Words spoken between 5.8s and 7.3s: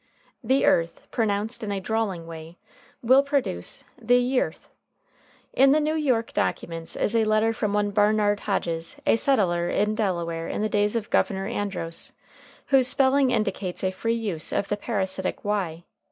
York Documents is a